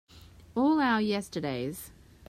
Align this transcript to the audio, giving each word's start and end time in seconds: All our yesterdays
All 0.55 0.79
our 0.79 0.99
yesterdays 0.99 1.91